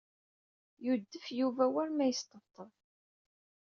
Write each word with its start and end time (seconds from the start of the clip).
Yudef 0.85 1.25
Yuba 1.39 1.63
war 1.73 1.89
ma 1.95 2.05
yesṭebṭeb. 2.07 2.71